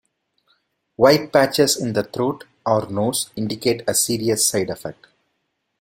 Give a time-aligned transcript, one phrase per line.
[0.95, 5.05] White patches in the throat or nose indicate a serious side effect.